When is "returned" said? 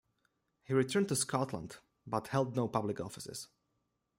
0.73-1.09